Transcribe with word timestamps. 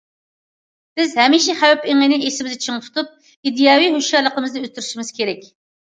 بىز 0.99 1.13
ھەمىشە 1.19 1.55
خەۋپ 1.59 1.85
ئېڭىنى 1.91 2.19
ئېسىمىزدە 2.29 2.63
چىڭ 2.65 2.83
تۇتۇپ، 2.89 3.15
ئىدىيەۋى 3.31 3.95
ھوشيارلىقىمىزنى 3.97 4.69
ئۆستۈرۈشىمىز 4.69 5.19
كېرەك. 5.21 5.51